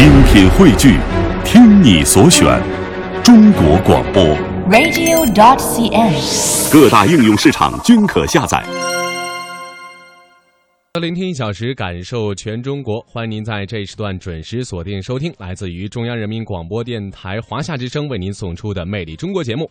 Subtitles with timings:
[0.00, 0.96] 精品汇聚，
[1.44, 2.58] 听你所选，
[3.22, 4.24] 中国广播。
[4.70, 6.72] radio.dot.cn，。
[6.72, 8.64] 各大应用市场均可下载。
[10.98, 12.98] 聆听一小时，感受全中国。
[13.06, 19.70] 欢迎您在这一时段准时锁定收听，来自于中央人民广播电台华夏之声为您送出的《魅力中国》节目。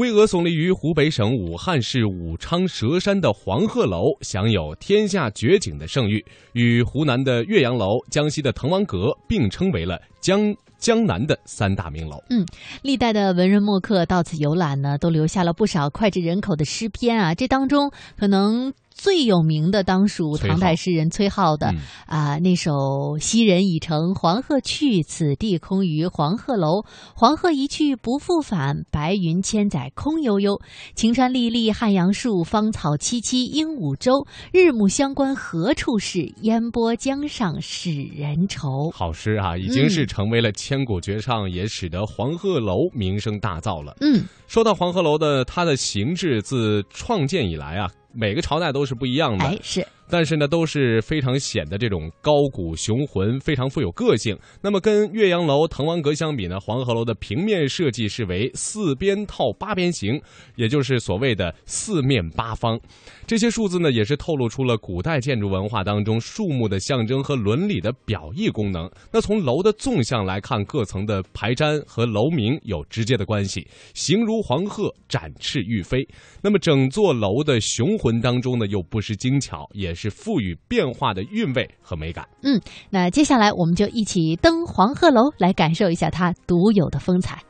[0.00, 6.24] 巍峨耸立于湖北省武汉市武昌蛇山的黄鹤楼，享有“天下绝景”的盛誉，
[6.54, 12.16] 与湖南的岳阳楼、江西的滕王阁并称为了江江南的三大名楼。
[12.30, 12.46] 嗯
[12.80, 17.34] 历代的文人墨客到此游览呢，都留下了不少脍炙人口的诗篇啊。
[17.34, 26.82] 这当中可能最有名的当属唐代诗人崔颢的嗯啊、那首“昔人已乘黄鹤去，此地空余黄鹤楼。
[27.14, 30.60] 黄鹤一去不复返，白云千载空悠悠。
[30.94, 34.26] 晴川历历汉阳树，芳草萋萋鹦鹉洲。
[34.52, 36.30] 日暮乡关何处是？
[36.42, 43.96] 烟波江上使人愁。”好诗啊，已经是成为了千古绝唱，也使得黄鹤楼名声大噪了。
[44.00, 49.44] 嗯，说到黄鹤楼的，它的形制自创建以来啊，每个朝代都是不一样的。
[49.44, 54.36] 哎，是但是呢，都是非常显得这种高古雄浑，非常富有个性。
[54.60, 60.20] 那么跟岳阳楼、滕王阁相比呢，黄鹤楼的平面设计是为四边套八边形，
[60.56, 62.78] 也就是所谓的四面八方。
[63.26, 68.90] 这些数字呢，也是透露出了古代建筑文化当中树木的象征和伦理的表意功能。
[69.12, 76.06] 那从楼的纵向来看，各层的排毡和楼名有直接的关系，形如黄鹤，展翅欲飞。
[76.42, 82.26] 那么整座楼的雄浑当中呢，又不失精巧，也是赋予变化的韵味和美感。
[82.42, 87.42] 嗯那接下来我们就一起登黄鹤楼，来感受一下它独有的风采。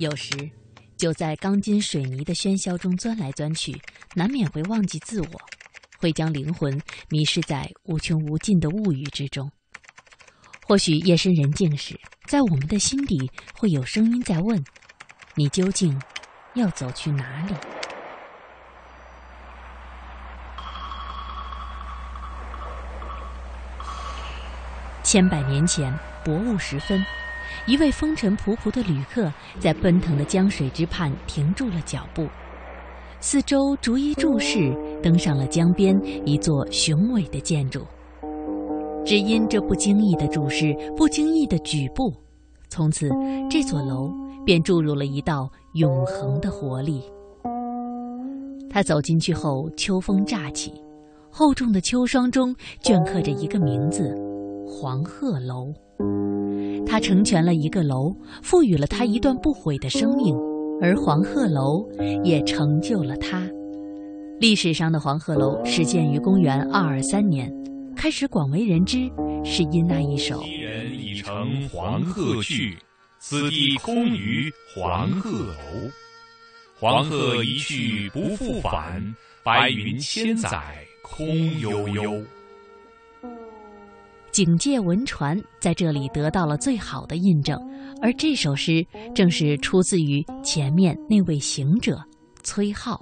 [0.00, 0.36] 有时，
[0.98, 3.74] 就在钢筋水泥的喧嚣中钻来钻去，
[4.14, 5.40] 难免会忘记自我，
[5.98, 9.50] 会将灵魂迷失在无穷无尽的物欲之中。
[10.66, 14.62] 或许夜深人静时，在我们的心底会有声音在问：
[15.36, 15.98] 你究竟
[16.54, 17.54] 要走去哪里？
[25.02, 25.92] 千百年前，
[26.24, 27.04] 薄雾时分，
[27.66, 32.26] 一位风尘仆仆的旅客在奔腾的江水之畔停住了脚步，
[33.20, 37.84] 四周逐一注视，登上了江边一座雄伟的建筑。
[39.04, 42.12] 只因这不经意的注视，不经意的举步，
[42.68, 43.08] 从此
[43.50, 44.08] 这座楼
[44.46, 47.02] 便注入了一道永恒的活力。
[48.70, 50.72] 他走进去后，秋风乍起，
[51.30, 54.16] 厚重的秋霜中镌刻着一个名字。
[54.72, 55.70] 黄鹤楼，
[56.86, 58.10] 他成全了一个楼，
[58.42, 60.34] 赋予了他一段不悔的生命，
[60.80, 61.86] 而黄鹤楼
[62.24, 63.46] 也成就了他。
[64.40, 67.52] 历史上的黄鹤楼始建于公元二二三年，
[67.94, 69.10] 开始广为人知，
[69.44, 72.74] 是因那一首昔人已乘黄鹤去，
[73.20, 75.90] 此地空余黄鹤楼。
[76.80, 80.58] 黄鹤一去不复返，白云千载
[81.02, 81.26] 空
[81.60, 82.20] 悠悠。
[84.32, 87.60] 警戒文传在这里得到了最好的印证，
[88.00, 88.82] 而这首诗
[89.14, 92.02] 正是出自于前面那位行者
[92.42, 92.98] 崔颢。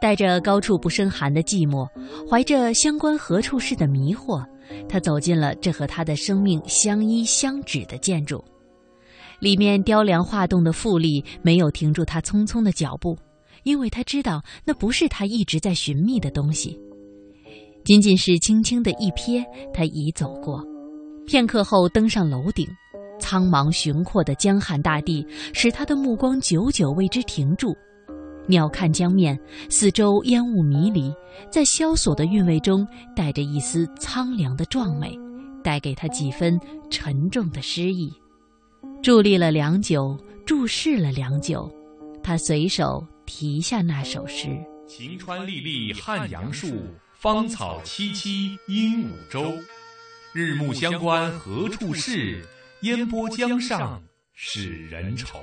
[0.00, 1.88] 带着高处不胜寒的寂寞，
[2.28, 4.44] 怀着相关何处是的迷惑，
[4.88, 8.44] 他走进了这和他的生命相依相指的建筑。
[9.38, 13.16] 里面雕梁画栋的富丽没有停住他匆匆的脚步，
[13.62, 16.76] 因为他知道那不是他一直在寻觅的东西。
[17.84, 20.62] 仅仅是轻轻的一瞥，他已走过。
[21.26, 22.66] 片刻后登上楼顶，
[23.18, 27.74] 苍茫雄阔的江汉大地使他的目光久久为之停住。
[28.46, 29.38] 鸟瞰江面，
[29.68, 31.12] 四周烟雾迷离，
[31.50, 35.16] 在萧索的韵味中带着一丝苍凉的壮美，
[35.62, 36.58] 带给他几分
[36.90, 38.12] 沉重的诗意。
[39.02, 41.70] 伫立了良久，注视了良久，
[42.22, 44.48] 他随手题下那首诗。
[44.88, 46.66] 晴川历历汉阳树，
[47.20, 49.52] 芳草萋萋鹦鹉洲。
[50.32, 52.42] 日暮乡关何处是？
[52.80, 54.02] 烟波江上
[54.32, 55.38] 使人愁。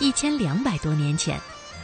[0.00, 1.40] 一千两百多年前，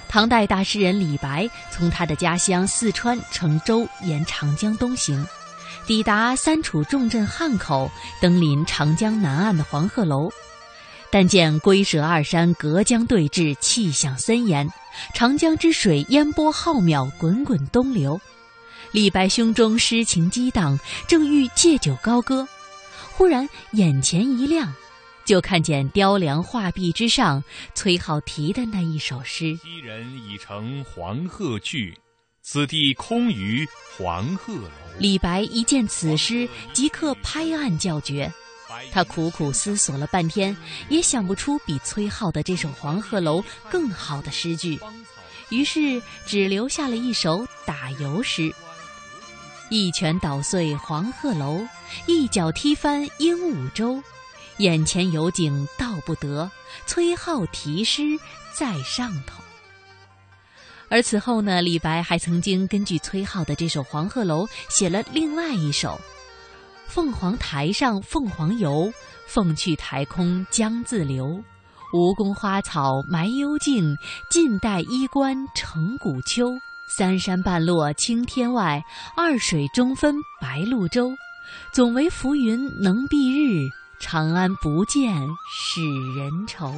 [0.08, 5.24] 唐代大诗人李白从他的家乡四川乘舟沿长江东行，
[5.88, 7.90] 抵达三楚重镇汉口，
[8.20, 10.30] 登临长江南岸的黄鹤楼。
[11.10, 14.70] 但见龟蛇二山隔江对峙，气象森严，
[15.14, 18.20] 长江之水烟波浩渺，滚滚东流。
[18.92, 22.46] 李白胸中诗情激荡，正欲借酒高歌，
[23.12, 24.70] 忽然眼前一亮，
[25.24, 27.42] 就看见雕梁画壁之上
[27.74, 31.98] 崔颢题的那一首诗：“昔人已乘黄鹤去，
[32.50, 38.32] 此地空余黄鹤楼。”李白一见此诗，即刻拍案叫绝。
[38.90, 40.56] 他苦苦思索了半天，
[40.88, 44.80] 也想不出比崔颢的这首《黄鹤楼》更好的诗句，
[45.50, 48.50] 于是只留下了一首打油诗
[49.68, 51.68] ：“一拳捣碎黄鹤楼，
[52.06, 54.02] 一脚踢翻鹦鹉洲。
[54.56, 56.50] 眼前有景道不得，
[56.86, 58.18] 崔颢题诗
[58.54, 59.42] 在上头。”
[60.90, 66.00] 而此后呢，李白还曾经根据崔颢的这首《黄鹤楼》写了另外一首。
[66.86, 68.90] 凤凰台上凤凰游，
[69.26, 71.42] 凤去台空江自流。
[71.92, 73.94] 吴宫花草埋幽径，
[74.30, 76.50] 晋代衣冠成古丘。
[76.96, 78.82] 三山半落青天外，
[79.14, 81.10] 二水中分白鹭洲。
[81.70, 83.70] 总为浮云能蔽日，
[84.00, 85.14] 长安不见
[85.50, 85.82] 使
[86.16, 86.74] 人愁。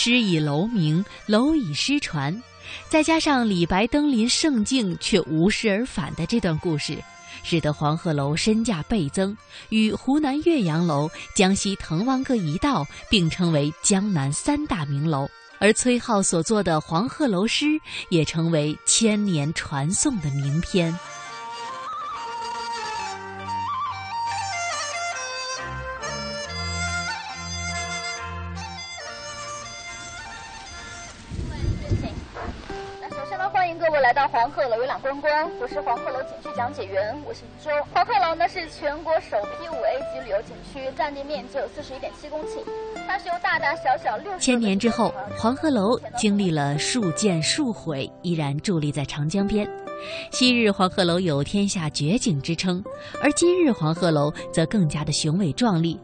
[0.00, 2.40] 诗以楼名，楼以诗传，
[2.88, 6.96] 再加上李白登临胜境却无事而返的这段故事。
[7.42, 9.36] 使得黄鹤楼身价倍增，
[9.70, 15.28] 与湖南岳阳楼、江西滕王阁一道并称为江南三大名楼。
[15.58, 17.66] 而崔颢所作的《黄鹤楼》诗
[18.08, 20.96] 也成为千年传颂的名篇。
[35.08, 37.70] 鹤楼游览观光，我是黄鹤楼景区讲解员，我是周。
[37.92, 42.62] 黄鹤楼呢是全国首批五 A 级旅游景区，占地面积有四十一点七公顷，
[43.06, 49.66] 它是由大大小小六千年之后，黄鹤楼经历了数建数毁，依然伫立在长江边。
[50.30, 52.84] 昔日黄鹤楼有天下绝景之称，
[53.22, 55.98] 而今日黄鹤楼则更加的雄伟壮丽。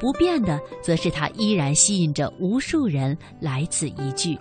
[0.00, 4.36] 不变的，则是它依然吸引着无数人来此一聚。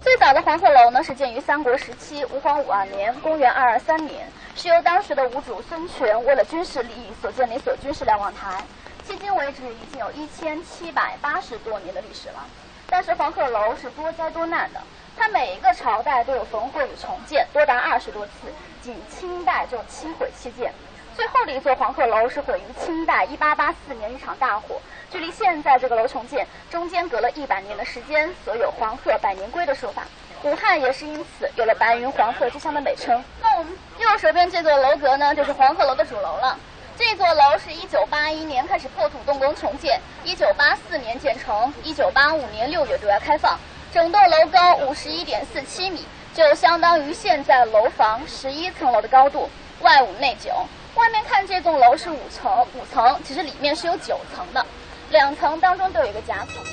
[0.00, 8.62] 最早的黄鹤楼呢，是建于三国时期吴黄五二年（公元二二三年），是由当时的吴主孙权为了军事利益所建的一所军事瞭望台。
[9.08, 12.44] 迄今为止，已经有一千七百八十多年的历史了。
[12.88, 14.80] 但是黄鹤楼是多灾多难的，
[15.16, 18.32] 它每一个朝代都有焚毁与重建，多达二十多次，
[18.80, 20.72] 仅清代就七毁七建。
[21.16, 24.78] 最后的一座黄鹤楼是毁于清代一八八四年一场大火。
[25.10, 30.02] 距离现在这个楼重建中间隔了一百年的时间，所有“黄鹤百年归”的说法。
[30.42, 33.24] 武汉也是因此有了“白云黄鹤之乡”的美称。
[33.40, 36.58] 那我们右手边这座楼阁呢，就是黄鹤楼的主楼了。
[36.98, 43.58] 这座楼是一九八一年开始破土动工重建，一九八四年建成，一九八五年六月对外开放。
[43.90, 46.04] 整栋楼高五十一点四七米，
[46.34, 49.48] 就相当于现在楼房十一层楼的高度，
[49.80, 50.50] 外五内九。
[50.94, 54.64] 外面看这栋楼是五层，五层其实里面是有九层的。
[55.10, 56.64] 两层当中都有一个夹层。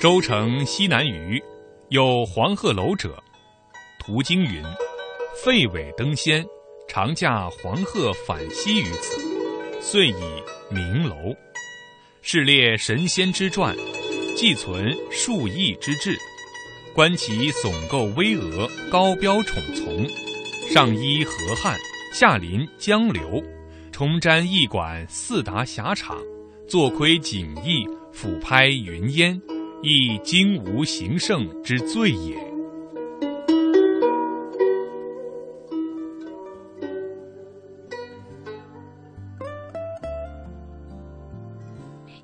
[0.00, 1.42] 周城西南隅
[1.88, 3.22] 有黄鹤楼者，
[3.98, 4.62] 途经云
[5.44, 6.44] ：“废尾登仙，
[6.88, 9.16] 常驾黄鹤返西于此，
[9.80, 11.14] 遂以名楼。
[12.22, 13.76] 是列神仙之传，
[14.36, 16.16] 寄存数亿之志。”
[16.94, 20.06] 观其耸构巍峨，高标宠从，
[20.68, 21.74] 上依河汉，
[22.12, 23.42] 下临江流，
[23.90, 26.18] 重瞻驿馆四达狭场，
[26.68, 29.40] 坐窥景异，俯拍云烟，
[29.82, 32.51] 亦经无形胜之最也。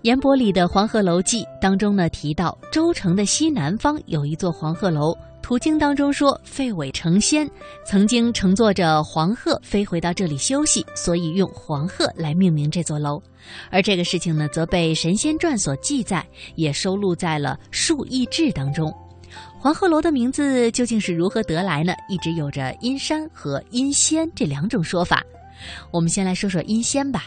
[0.08, 5.14] 严伯里的《黄鹤楼记》当中呢提到，周城的西南方有一座黄鹤楼。
[5.42, 7.46] 途经当中说，废尾成仙，
[7.84, 13.22] 曾经乘坐着黄鹤飞回到这里休息，所以用黄鹤来命名这座楼。
[13.70, 18.90] 而这个事情呢，则被《神仙传》所记载，也收录在了《数异志》当中。
[19.58, 21.92] 黄鹤楼的名字究竟是如何得来呢？
[22.08, 25.22] 一直有着阴山和阴仙这两种说法。
[25.90, 27.24] 我们先来说说阴仙吧。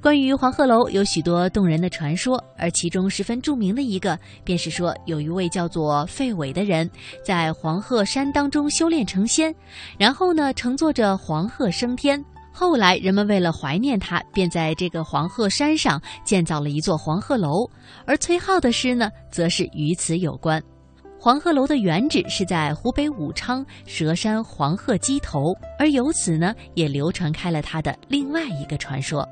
[0.00, 6.90] 关于黄鹤楼有许多动人的传说，而其中十分著名的一个，便是说有一位叫做费伟的人，
[7.24, 9.54] 在黄鹤山当中修炼成仙，
[9.98, 12.22] 然后呢乘坐着黄鹤升天。
[12.52, 17.68] 后来人们为了怀念他，便在这个黄鹤山上建造了一座黄鹤楼。
[18.06, 20.62] 而崔颢的诗呢，则是与此有关。
[21.18, 29.26] 黄鹤楼的原址是在湖北武昌佘山黄鹤矶头，而由此呢，也流传开了他的另外一个传说。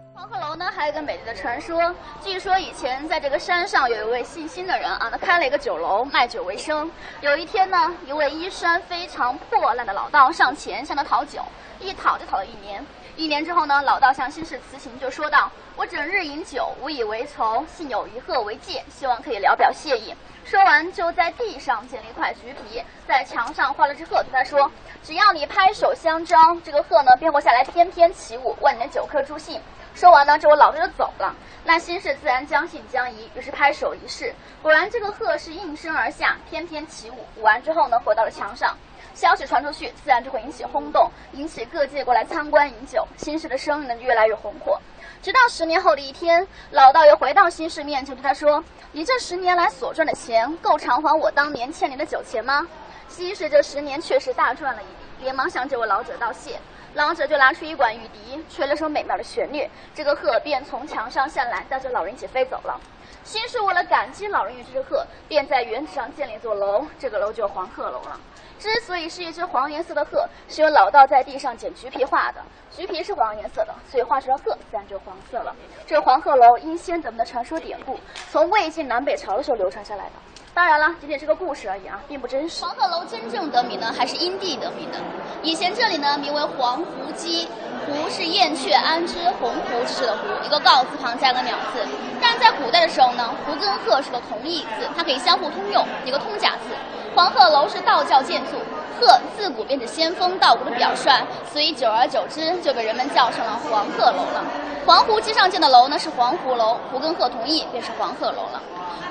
[0.71, 1.95] 还有一个美丽的传说。
[2.23, 6.91] 据说以前在这个山上有一位姓辛的人啊，他开了一个酒楼，卖酒为生。
[7.21, 11.43] 有一天呢，一位衣衫非常破烂的老道上前向他讨酒，
[11.81, 12.85] 一讨就讨了一年。
[13.15, 20.15] 一年之后呢，老道向辛氏辞行，就说道：“我整日饮酒，无以为酬，幸有一鹤为戒，希望可以聊表谢意。”
[20.45, 24.71] 说完，就在地上捡了一块橘皮，在墙上画了只鹤，对他说
[25.05, 29.61] ：“只要你拍手相招，这个鹤呢便会下来翩翩起舞，万年酒客助兴。”
[29.95, 31.35] 说完呢，这位老道就走了。
[31.65, 37.25] 那辛氏自然将信将疑，于是拍手一试，果然这个鹤是应声而下，翩翩起舞。
[37.37, 38.77] 舞完之后呢，回到了墙上。
[39.15, 43.07] 消息传出去，自然就会引起轰动，引起各界过来参观饮酒。
[43.17, 44.81] 新氏的生意呢越来越红火。
[45.23, 52.67] 直到十年后的一天，老道又回到新氏面前，对他说：“你这十年来所赚的钱，够偿还我当年欠你的酒钱吗？”
[53.09, 56.59] 新氏这十年确实大赚了一笔，连忙向这位老者道谢。
[56.95, 62.79] 老者就拿出一管玉笛，吹了首美妙的旋律，这个鹤便从墙上下来，带着老人一起飞走了。
[63.25, 68.21] 新氏为了感激老人与这只鹤，便在原址上建了一座楼，这个楼就是黄鹤楼了。
[68.59, 72.43] 之所以是一只黄颜色的鹤，是由老道在地上捡橘皮画的。
[72.71, 75.55] 橘皮是黄颜色的，所以画出来鹤自然就黄色了。
[75.87, 77.99] 这黄鹤楼因先德们的传说典故，
[78.31, 80.13] 从魏晋南北朝的时候流传下来的。
[80.55, 82.63] 当然了，仅仅是个故事而已啊，并不真实。
[82.63, 84.99] 黄鹤楼真正得名呢，还是因地得名的。
[85.43, 87.47] 以前这里呢，名为黄鹄矶，
[87.89, 91.81] 鹄是燕雀安知鸿鹄之势的鹄，一个告字旁加个鸟字。
[92.21, 96.75] 但在古代的时候呢，鹄跟鹤是个同义字，它可以相互通用，一个通假字。
[97.17, 98.59] 黄鹤楼是道教建筑，
[99.01, 101.11] 鹤自古便是仙风道骨的表率，
[101.51, 104.45] 所以久而久之就被人们叫成了黄鹤楼了。
[104.85, 108.61] 黄鹄矶上建的楼呢是黄鹄楼，鹄跟鹤同义，便是黄鹤楼了。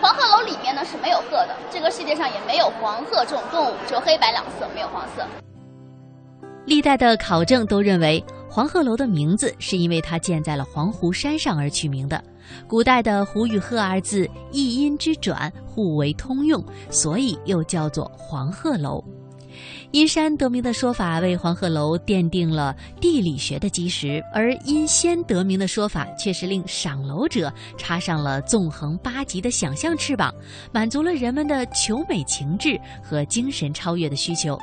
[0.02, 5.26] 黄鹤楼里面呢是没有鹤的，这个世界上也没有黄鹤这种动物，只有黑白两色，没有黄色。
[6.66, 12.24] 历代的考证都认为，黄鹤楼的名字是因为它建在了黄湖山上而取名的。
[12.68, 19.04] 古代的“鹄”与“鹤”二字一音之转，互为通用，所以又叫做黄鹤楼。
[19.92, 30.34] 因山得名的说法为黄鹤楼奠定了地理学的基石，而因仙得名的说法却是令赏楼者插上了纵横八极的想象翅膀，
[30.72, 34.58] 满足了人们的求美情志和精神超越的需求。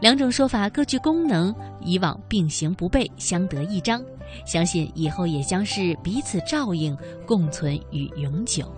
[0.00, 4.02] 两种说法各具功能，以往并行不悖，相得益彰。
[4.44, 8.70] 相信以后也将是彼此照应，共存与永久。